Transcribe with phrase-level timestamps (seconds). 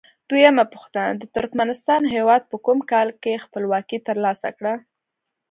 [0.29, 4.73] دویمه پوښتنه: د ترکمنستان هیواد په کوم کال کې خپلواکي تر لاسه کړه؟